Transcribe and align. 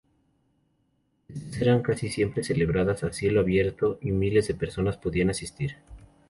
Estas 1.29 1.61
eran 1.61 1.83
casi 1.83 2.09
siempre 2.09 2.43
celebradas 2.43 3.03
a 3.03 3.13
cielo 3.13 3.39
abierto, 3.39 3.99
y 4.01 4.09
miles 4.11 4.47
de 4.47 4.55
personas 4.55 4.97
podían 4.97 5.29
asistir. 5.29 5.77